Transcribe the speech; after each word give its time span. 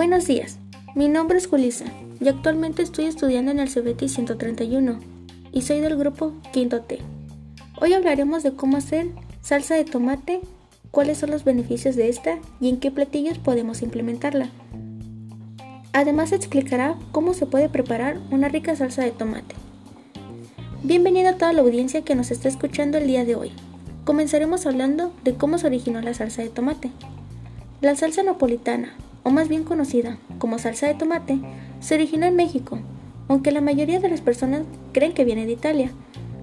Buenos 0.00 0.26
días, 0.26 0.56
mi 0.94 1.08
nombre 1.08 1.36
es 1.36 1.46
Julisa 1.46 1.84
y 2.22 2.28
actualmente 2.28 2.80
estoy 2.80 3.04
estudiando 3.04 3.50
en 3.50 3.60
el 3.60 3.68
CBT 3.68 4.08
131 4.08 4.98
y 5.52 5.60
soy 5.60 5.80
del 5.80 5.98
grupo 5.98 6.32
Quinto 6.54 6.80
T. 6.80 7.00
Hoy 7.82 7.92
hablaremos 7.92 8.42
de 8.42 8.54
cómo 8.54 8.78
hacer 8.78 9.08
salsa 9.42 9.74
de 9.74 9.84
tomate, 9.84 10.40
cuáles 10.90 11.18
son 11.18 11.30
los 11.30 11.44
beneficios 11.44 11.96
de 11.96 12.08
esta 12.08 12.38
y 12.62 12.70
en 12.70 12.80
qué 12.80 12.90
platillos 12.90 13.36
podemos 13.36 13.82
implementarla. 13.82 14.48
Además 15.92 16.32
explicará 16.32 16.96
cómo 17.12 17.34
se 17.34 17.44
puede 17.44 17.68
preparar 17.68 18.20
una 18.30 18.48
rica 18.48 18.74
salsa 18.76 19.04
de 19.04 19.10
tomate. 19.10 19.54
Bienvenida 20.82 21.32
a 21.32 21.36
toda 21.36 21.52
la 21.52 21.60
audiencia 21.60 22.00
que 22.00 22.14
nos 22.14 22.30
está 22.30 22.48
escuchando 22.48 22.96
el 22.96 23.06
día 23.06 23.26
de 23.26 23.34
hoy. 23.34 23.52
Comenzaremos 24.06 24.64
hablando 24.64 25.12
de 25.24 25.34
cómo 25.34 25.58
se 25.58 25.66
originó 25.66 26.00
la 26.00 26.14
salsa 26.14 26.40
de 26.40 26.48
tomate. 26.48 26.90
La 27.82 27.94
salsa 27.96 28.22
napolitana, 28.22 28.96
o 29.22 29.30
más 29.30 29.48
bien 29.48 29.64
conocida 29.64 30.18
como 30.38 30.58
salsa 30.58 30.86
de 30.86 30.94
tomate, 30.94 31.38
se 31.80 31.94
originó 31.94 32.26
en 32.26 32.36
México, 32.36 32.78
aunque 33.28 33.52
la 33.52 33.60
mayoría 33.60 34.00
de 34.00 34.08
las 34.08 34.20
personas 34.20 34.62
creen 34.92 35.12
que 35.12 35.24
viene 35.24 35.46
de 35.46 35.52
Italia. 35.52 35.90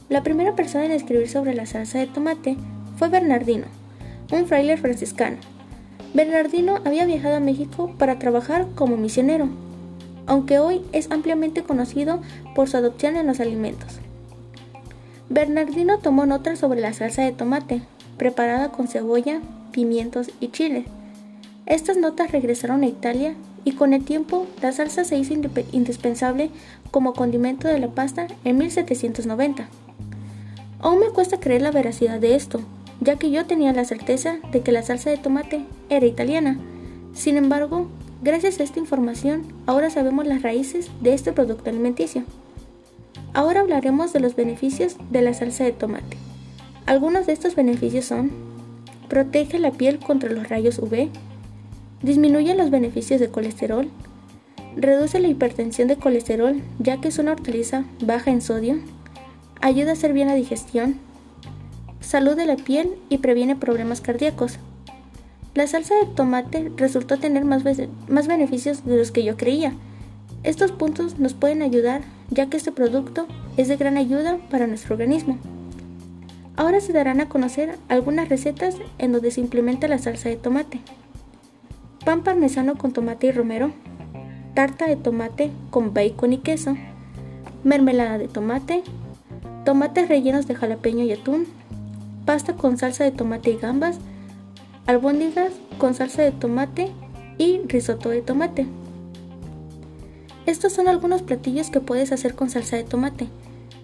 La 0.09 0.23
primera 0.23 0.55
persona 0.55 0.85
en 0.85 0.91
escribir 0.91 1.29
sobre 1.29 1.53
la 1.53 1.65
salsa 1.65 1.99
de 1.99 2.07
tomate 2.07 2.57
fue 2.97 3.09
Bernardino, 3.09 3.65
un 4.31 4.45
fraile 4.45 4.77
franciscano. 4.77 5.37
Bernardino 6.13 6.79
había 6.85 7.05
viajado 7.05 7.35
a 7.35 7.41
México 7.41 7.93
para 7.97 8.19
trabajar 8.19 8.67
como 8.75 8.97
misionero, 8.97 9.49
aunque 10.25 10.59
hoy 10.59 10.81
es 10.91 11.11
ampliamente 11.11 11.63
conocido 11.63 12.21
por 12.55 12.69
su 12.69 12.77
adopción 12.77 13.15
en 13.17 13.27
los 13.27 13.39
alimentos. 13.39 13.99
Bernardino 15.29 15.99
tomó 15.99 16.25
notas 16.25 16.59
sobre 16.59 16.79
la 16.79 16.93
salsa 16.93 17.23
de 17.23 17.33
tomate, 17.33 17.81
preparada 18.17 18.69
con 18.69 18.87
cebolla, 18.87 19.41
pimientos 19.71 20.31
y 20.39 20.47
chile. 20.49 20.85
Estas 21.67 21.97
notas 21.97 22.31
regresaron 22.31 22.83
a 22.83 22.87
Italia 22.87 23.35
y 23.65 23.73
con 23.73 23.93
el 23.93 24.05
tiempo 24.05 24.47
la 24.61 24.71
salsa 24.71 25.03
se 25.03 25.17
hizo 25.17 25.33
indispensable 25.73 26.49
como 26.91 27.11
condimento 27.11 27.67
de 27.67 27.77
la 27.77 27.89
pasta 27.89 28.27
en 28.45 28.57
1790. 28.57 29.67
Aún 30.79 30.99
me 30.99 31.09
cuesta 31.09 31.41
creer 31.41 31.61
la 31.61 31.71
veracidad 31.71 32.21
de 32.21 32.35
esto, 32.35 32.61
ya 33.01 33.17
que 33.17 33.31
yo 33.31 33.45
tenía 33.45 33.73
la 33.73 33.83
certeza 33.83 34.37
de 34.53 34.61
que 34.61 34.71
la 34.71 34.81
salsa 34.81 35.09
de 35.09 35.17
tomate 35.17 35.65
era 35.89 36.05
italiana. 36.05 36.57
Sin 37.13 37.35
embargo, 37.35 37.89
gracias 38.21 38.61
a 38.61 38.63
esta 38.63 38.79
información, 38.79 39.43
ahora 39.65 39.89
sabemos 39.89 40.25
las 40.25 40.43
raíces 40.43 40.89
de 41.01 41.13
este 41.13 41.33
producto 41.33 41.69
alimenticio. 41.69 42.23
Ahora 43.33 43.59
hablaremos 43.59 44.13
de 44.13 44.21
los 44.21 44.37
beneficios 44.37 44.95
de 45.09 45.21
la 45.21 45.33
salsa 45.33 45.65
de 45.65 45.73
tomate. 45.73 46.15
Algunos 46.85 47.25
de 47.27 47.33
estos 47.33 47.55
beneficios 47.55 48.05
son 48.05 48.31
protege 49.09 49.59
la 49.59 49.71
piel 49.71 49.99
contra 49.99 50.31
los 50.31 50.47
rayos 50.47 50.79
UV, 50.79 51.09
disminuye 52.01 52.55
los 52.55 52.69
beneficios 52.69 53.19
de 53.19 53.29
colesterol, 53.29 53.89
reduce 54.75 55.19
la 55.19 55.27
hipertensión 55.27 55.87
de 55.87 55.97
colesterol 55.97 56.61
ya 56.79 57.01
que 57.01 57.07
es 57.07 57.17
una 57.19 57.31
hortaliza 57.31 57.85
baja 58.01 58.31
en 58.31 58.41
sodio, 58.41 58.77
ayuda 59.61 59.91
a 59.91 59.93
hacer 59.93 60.13
bien 60.13 60.27
la 60.27 60.35
digestión, 60.35 60.97
salud 61.99 62.35
de 62.35 62.45
la 62.45 62.55
piel 62.55 62.95
y 63.09 63.17
previene 63.17 63.55
problemas 63.55 64.01
cardíacos. 64.01 64.59
La 65.55 65.65
salsa 65.65 65.95
de 65.95 66.05
tomate 66.05 66.71
resultó 66.77 67.17
tener 67.17 67.43
más, 67.43 67.63
más 68.07 68.27
beneficios 68.27 68.85
de 68.85 68.97
los 68.97 69.11
que 69.11 69.23
yo 69.23 69.37
creía. 69.37 69.73
Estos 70.43 70.71
puntos 70.71 71.17
nos 71.17 71.33
pueden 71.33 71.63
ayudar 71.63 72.01
ya 72.29 72.47
que 72.47 72.57
este 72.57 72.71
producto 72.71 73.25
es 73.57 73.67
de 73.67 73.77
gran 73.77 73.97
ayuda 73.97 74.37
para 74.51 74.67
nuestro 74.67 74.93
organismo. 74.93 75.39
Ahora 76.55 76.79
se 76.79 76.93
darán 76.93 77.21
a 77.21 77.29
conocer 77.29 77.77
algunas 77.87 78.29
recetas 78.29 78.75
en 78.97 79.11
donde 79.11 79.31
se 79.31 79.41
implementa 79.41 79.87
la 79.87 79.97
salsa 79.97 80.29
de 80.29 80.37
tomate. 80.37 80.79
Pan 82.07 82.23
parmesano 82.23 82.77
con 82.77 82.93
tomate 82.93 83.27
y 83.27 83.31
romero, 83.33 83.71
tarta 84.53 84.87
de 84.87 84.95
tomate 84.95 85.51
con 85.69 85.93
bacon 85.93 86.31
y 86.31 86.37
queso, 86.37 86.77
mermelada 87.65 88.17
de 88.17 88.29
tomate, 88.29 88.81
tomates 89.65 90.07
rellenos 90.07 90.47
de 90.47 90.55
jalapeño 90.55 91.03
y 91.03 91.11
atún, 91.11 91.47
pasta 92.25 92.53
con 92.53 92.77
salsa 92.77 93.03
de 93.03 93.11
tomate 93.11 93.49
y 93.49 93.57
gambas, 93.57 93.99
albóndigas 94.85 95.51
con 95.79 95.95
salsa 95.95 96.21
de 96.21 96.31
tomate 96.31 96.93
y 97.37 97.59
risotto 97.65 98.07
de 98.07 98.21
tomate. 98.21 98.67
Estos 100.45 100.71
son 100.71 100.87
algunos 100.87 101.23
platillos 101.23 101.69
que 101.69 101.81
puedes 101.81 102.13
hacer 102.13 102.35
con 102.35 102.49
salsa 102.49 102.77
de 102.77 102.85
tomate. 102.85 103.27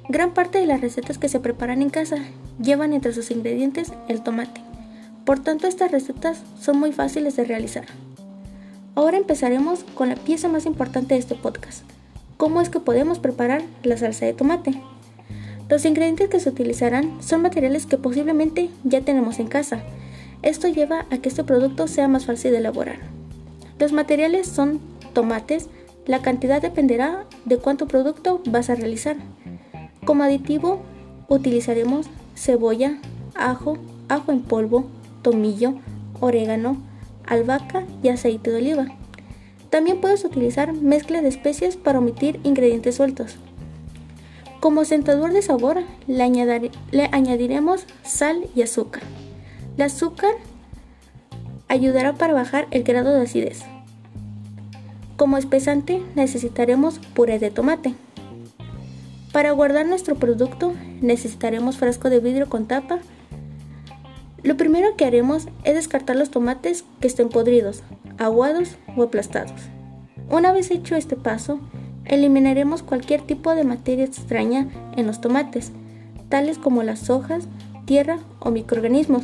Gran 0.08 0.34
parte 0.34 0.60
de 0.60 0.66
las 0.66 0.80
recetas 0.80 1.18
que 1.18 1.28
se 1.28 1.42
preparan 1.42 1.82
en 1.82 1.90
casa 1.90 2.20
llevan 2.58 2.94
entre 2.94 3.12
sus 3.12 3.32
ingredientes 3.32 3.92
el 4.08 4.22
tomate. 4.22 4.62
Por 5.26 5.42
tanto, 5.42 5.68
estas 5.68 5.92
recetas 5.92 6.42
son 6.58 6.80
muy 6.80 6.94
fáciles 6.94 7.36
de 7.36 7.44
realizar. 7.44 7.84
Ahora 8.96 9.18
empezaremos 9.18 9.84
con 9.96 10.10
la 10.10 10.16
pieza 10.16 10.48
más 10.50 10.68
importante 10.68 11.16
de 11.16 11.20
este 11.20 11.34
podcast. 11.34 11.84
¿Cómo 12.38 12.62
es 12.62 12.70
que 12.70 12.80
podemos 12.80 13.18
preparar 13.18 13.64
la 13.82 13.98
salsa 13.98 14.28
de 14.28 14.34
tomate? 14.34 14.80
Los 15.68 15.86
ingredientes 15.86 16.30
que 16.30 16.40
se 16.40 16.50
utilizarán 16.50 17.18
son 17.20 17.42
materiales 17.42 17.88
que 17.88 17.98
posiblemente 17.98 18.70
ya 18.84 19.02
tenemos 19.02 19.40
en 19.40 19.48
casa. 19.48 19.82
Esto 20.44 20.68
lleva 20.68 21.08
a 21.10 21.18
que 21.18 21.30
este 21.30 21.44
producto 21.44 21.88
sea 21.88 22.08
más 22.08 22.28
fácil 22.28 22.52
de 22.52 22.60
elaborar. 22.60 23.00
Los 23.80 23.94
materiales 23.94 24.48
son 24.48 24.80
tomates, 25.14 25.70
la 26.06 26.22
cantidad 26.22 26.62
dependerá 26.62 27.26
de 27.46 27.58
cuánto 27.58 27.88
producto 27.88 28.42
vas 28.46 28.70
a 28.70 28.76
realizar. 28.76 29.16
Como 30.06 30.22
aditivo 30.22 30.84
utilizaremos 31.30 32.06
cebolla, 32.36 33.00
ajo, 33.34 33.80
ajo 34.08 34.32
en 34.32 34.42
polvo, 34.42 34.86
tomillo, 35.24 35.74
orégano, 36.20 36.78
albahaca 37.28 37.86
y 38.02 38.10
aceite 38.10 38.52
de 38.52 38.58
oliva. 38.58 38.88
También 39.70 40.02
puedes 40.02 40.24
utilizar 40.24 40.74
mezcla 40.74 41.22
de 41.22 41.30
especias 41.30 41.78
para 41.78 42.00
omitir 42.00 42.40
ingredientes 42.44 42.96
sueltos. 42.96 43.38
Como 44.60 44.86
sentador 44.86 45.34
de 45.34 45.42
sabor 45.42 45.82
le, 46.08 46.72
le 46.92 47.10
añadiremos 47.12 47.86
sal 48.04 48.46
y 48.56 48.62
azúcar. 48.62 49.04
El 49.76 49.84
azúcar 49.84 50.32
ayudará 51.68 52.14
para 52.14 52.34
bajar 52.34 52.68
el 52.72 52.84
grado 52.84 53.14
de 53.14 53.24
acidez. 53.24 53.64
Como 55.18 55.38
espesante 55.38 56.02
necesitaremos 56.16 57.00
puré 57.14 57.40
de 57.40 57.52
tomate. 57.52 57.96
Para 59.32 59.52
guardar 59.52 59.88
nuestro 59.88 60.16
producto 60.16 60.74
necesitaremos 61.02 61.78
frasco 61.78 62.10
de 62.10 62.20
vidrio 62.20 62.50
con 62.50 62.68
tapa. 62.68 63.00
Lo 64.44 64.58
primero 64.58 64.98
que 64.98 65.06
haremos 65.06 65.48
es 65.64 65.76
descartar 65.76 66.18
los 66.18 66.30
tomates 66.30 66.84
que 67.00 67.08
estén 67.08 67.30
podridos, 67.30 67.82
aguados 68.18 68.76
o 68.98 69.04
aplastados. 69.04 69.62
Una 70.30 70.52
vez 70.52 70.70
hecho 70.70 70.98
este 70.98 71.16
paso, 71.16 71.60
eliminaremos 72.04 72.84
cualquier 72.84 73.22
tipo 73.22 73.56
de 73.56 73.64
materia 73.64 74.04
extraña 74.04 74.68
en 74.98 75.08
los 75.08 75.22
tomates, 75.22 75.72
tales 76.28 76.58
como 76.58 76.84
las 76.84 77.10
hojas, 77.10 77.48
tierra 77.86 78.20
o 78.42 78.52
microorganismos, 78.52 79.24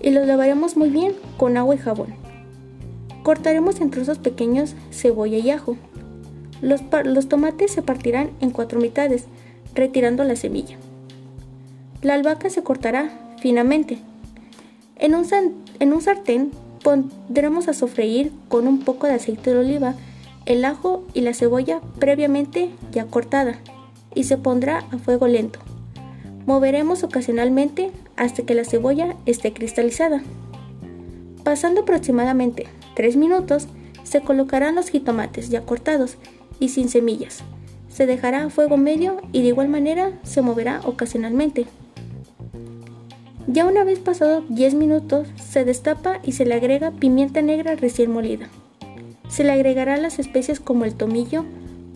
y 0.00 0.10
los 0.10 0.26
lavaremos 0.26 0.76
muy 0.76 0.90
bien 0.90 1.14
con 1.36 1.56
agua 1.56 1.74
y 1.74 1.78
jabón. 1.78 2.14
Cortaremos 3.24 3.80
en 3.80 3.90
trozos 3.90 4.18
pequeños 4.18 4.74
cebolla 4.92 5.38
y 5.38 5.50
ajo. 5.50 5.76
Los, 6.60 6.80
los, 7.04 7.28
tomates 7.28 7.72
se 7.72 7.82
partirán 7.82 8.30
en 8.40 8.50
cuatro 8.50 8.80
mitades, 8.80 9.26
retirando 9.74 10.22
la 10.22 10.36
semilla. 10.36 10.76
La 12.02 12.14
albahaca 12.14 12.50
se 12.50 12.62
cortará 12.62 13.36
finamente. 13.40 13.98
En 14.96 15.14
un, 15.14 16.00
sartén 16.02 16.50
pondremos 16.82 17.68
a 17.68 17.74
sofreír 17.74 18.32
con 18.48 18.68
un 18.68 18.80
poco 18.80 19.06
de 19.06 19.14
aceite 19.14 19.52
de 19.52 19.58
oliva 19.58 19.94
el 20.46 20.64
ajo 20.64 21.04
y 21.14 21.20
la 21.20 21.34
cebolla 21.34 21.80
previamente 21.98 22.70
ya 22.90 23.06
cortada 23.06 23.58
y 24.14 24.24
se 24.24 24.36
pondrá 24.36 24.84
a 24.90 24.98
fuego 24.98 25.26
lento. 25.28 25.60
Moveremos 26.46 27.04
ocasionalmente 27.04 27.92
hasta 28.16 28.42
que 28.42 28.54
la 28.54 28.64
cebolla 28.64 29.16
esté 29.26 29.52
cristalizada. 29.52 30.22
Pasando 31.44 31.82
aproximadamente 31.82 32.66
3 32.94 33.16
minutos, 33.16 33.68
se 34.02 34.20
colocarán 34.20 34.74
los 34.74 34.88
jitomates 34.88 35.48
ya 35.48 35.62
cortados 35.62 36.16
y 36.58 36.68
sin 36.68 36.88
semillas. 36.88 37.42
Se 37.88 38.06
dejará 38.06 38.44
a 38.44 38.50
fuego 38.50 38.76
medio 38.76 39.18
y 39.32 39.42
de 39.42 39.48
igual 39.48 39.68
manera 39.68 40.18
se 40.22 40.42
moverá 40.42 40.80
ocasionalmente. 40.84 41.66
Ya 43.46 43.66
una 43.66 43.84
vez 43.84 43.98
pasado 43.98 44.42
10 44.48 44.74
minutos, 44.74 45.28
se 45.36 45.64
destapa 45.64 46.20
y 46.22 46.32
se 46.32 46.44
le 46.44 46.54
agrega 46.54 46.90
pimienta 46.92 47.42
negra 47.42 47.74
recién 47.74 48.10
molida. 48.10 48.48
Se 49.28 49.44
le 49.44 49.52
agregará 49.52 49.96
las 49.96 50.18
especias 50.18 50.60
como 50.60 50.84
el 50.84 50.94
tomillo, 50.94 51.44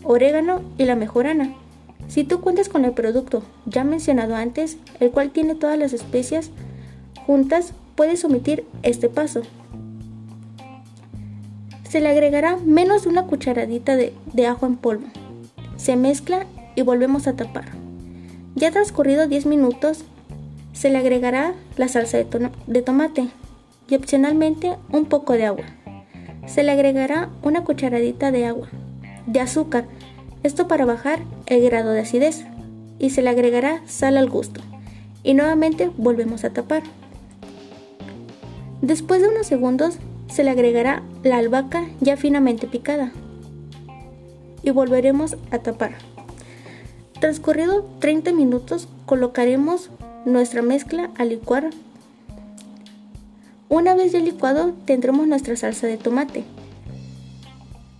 orégano 0.03 0.61
y 0.77 0.85
la 0.85 0.95
mejorana. 0.95 1.53
Si 2.07 2.23
tú 2.23 2.41
cuentas 2.41 2.69
con 2.69 2.85
el 2.85 2.93
producto 2.93 3.43
ya 3.65 3.83
mencionado 3.83 4.35
antes, 4.35 4.77
el 4.99 5.11
cual 5.11 5.31
tiene 5.31 5.55
todas 5.55 5.77
las 5.77 5.93
especias 5.93 6.51
juntas, 7.25 7.73
puedes 7.95 8.23
omitir 8.23 8.65
este 8.83 9.09
paso 9.09 9.41
se 11.89 12.01
le 12.01 12.09
agregará 12.09 12.57
menos 12.57 13.03
de 13.03 13.09
una 13.09 13.23
cucharadita 13.23 13.95
de, 13.95 14.13
ajo 14.47 14.65
en 14.65 14.75
polvo. 14.75 15.07
Se 15.77 15.95
mezcla 15.95 16.45
y 16.75 16.81
volvemos 16.81 17.27
a 17.27 17.35
tapar. 17.35 17.65
Ya 18.55 18.71
transcurrido 18.71 19.27
10 19.27 19.45
minutos, 19.45 20.03
se 20.77 20.91
le 20.91 20.99
agregará 20.99 21.55
la 21.75 21.87
salsa 21.87 22.19
de, 22.19 22.81
tomate 22.83 23.29
y 23.89 23.95
opcionalmente 23.95 24.75
un 24.91 25.05
poco 25.05 25.33
de 25.33 25.47
agua. 25.47 25.65
Se 26.45 26.61
le 26.61 26.71
agregará 26.71 27.29
una 27.41 27.63
cucharadita 27.63 28.31
de 28.31 28.45
agua, 28.45 28.67
de 29.25 29.39
azúcar, 29.39 29.85
esto 30.43 30.67
para 30.67 30.85
bajar 30.85 31.21
el 31.47 31.63
grado 31.63 31.89
de 31.93 32.01
acidez, 32.01 32.45
y 32.99 33.09
se 33.09 33.23
le 33.23 33.31
agregará 33.31 33.81
sal 33.87 34.17
al 34.17 34.29
gusto. 34.29 34.61
Y 35.23 35.33
nuevamente 35.33 35.89
volvemos 35.97 36.43
a 36.43 36.51
tapar. 36.51 36.83
Después 38.83 39.19
de 39.23 39.29
unos 39.29 39.47
segundos 39.47 39.97
se 40.27 40.43
le 40.43 40.51
agregará 40.51 41.01
la 41.23 41.37
albahaca 41.37 41.87
ya 42.01 42.17
finamente 42.17 42.67
picada 42.67 43.11
y 44.61 44.69
volveremos 44.69 45.37
a 45.49 45.57
tapar. 45.57 45.95
Transcurrido 47.19 47.83
30 47.99 48.31
minutos 48.33 48.87
colocaremos 49.07 49.89
nuestra 50.25 50.61
mezcla 50.61 51.09
a 51.17 51.25
licuar. 51.25 51.69
Una 53.69 53.95
vez 53.95 54.11
ya 54.11 54.19
licuado 54.19 54.73
tendremos 54.85 55.27
nuestra 55.27 55.55
salsa 55.55 55.87
de 55.87 55.97
tomate. 55.97 56.43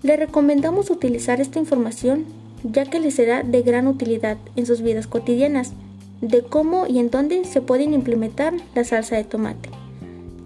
Le 0.03 0.15
recomendamos 0.15 0.89
utilizar 0.89 1.41
esta 1.41 1.59
información 1.59 2.25
ya 2.63 2.85
que 2.85 2.99
les 2.99 3.15
será 3.15 3.43
de 3.43 3.61
gran 3.61 3.87
utilidad 3.87 4.37
en 4.55 4.65
sus 4.65 4.81
vidas 4.81 5.07
cotidianas 5.07 5.73
de 6.21 6.41
cómo 6.41 6.87
y 6.87 6.99
en 6.99 7.09
dónde 7.09 7.45
se 7.45 7.61
pueden 7.61 7.93
implementar 7.93 8.53
la 8.73 8.83
salsa 8.83 9.15
de 9.15 9.23
tomate 9.23 9.69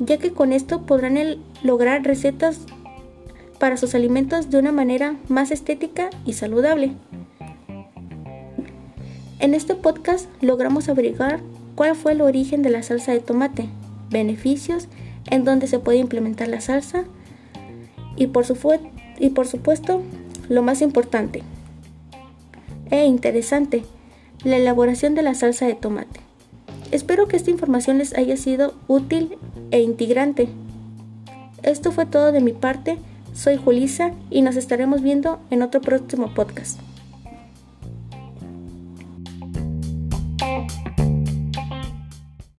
ya 0.05 0.17
que 0.17 0.31
con 0.31 0.51
esto 0.51 0.81
podrán 0.85 1.17
lograr 1.63 2.03
recetas 2.03 2.59
para 3.59 3.77
sus 3.77 3.93
alimentos 3.93 4.49
de 4.49 4.57
una 4.57 4.71
manera 4.71 5.15
más 5.27 5.51
estética 5.51 6.09
y 6.25 6.33
saludable. 6.33 6.93
En 9.39 9.53
este 9.53 9.75
podcast 9.75 10.27
logramos 10.41 10.89
averiguar 10.89 11.39
cuál 11.81 11.95
fue 11.95 12.11
el 12.11 12.21
origen 12.21 12.61
de 12.61 12.69
la 12.69 12.83
salsa 12.83 13.11
de 13.11 13.21
tomate, 13.21 13.67
beneficios, 14.11 14.87
en 15.31 15.43
dónde 15.45 15.65
se 15.65 15.79
puede 15.79 15.97
implementar 15.97 16.47
la 16.47 16.61
salsa 16.61 17.05
y 18.15 18.27
por, 18.27 18.45
y 19.17 19.29
por 19.29 19.47
supuesto, 19.47 20.03
lo 20.47 20.61
más 20.61 20.83
importante 20.83 21.41
e 22.91 23.05
interesante, 23.05 23.83
la 24.43 24.57
elaboración 24.57 25.15
de 25.15 25.23
la 25.23 25.33
salsa 25.33 25.65
de 25.65 25.73
tomate. 25.73 26.19
Espero 26.91 27.27
que 27.27 27.35
esta 27.35 27.49
información 27.49 27.97
les 27.97 28.15
haya 28.15 28.37
sido 28.37 28.75
útil 28.87 29.39
e 29.71 29.81
integrante. 29.81 30.49
Esto 31.63 31.91
fue 31.91 32.05
todo 32.05 32.31
de 32.31 32.41
mi 32.41 32.53
parte. 32.53 32.99
Soy 33.33 33.57
Julisa 33.57 34.11
y 34.29 34.43
nos 34.43 34.55
estaremos 34.55 35.01
viendo 35.01 35.39
en 35.49 35.63
otro 35.63 35.81
próximo 35.81 36.31
podcast. 36.35 36.79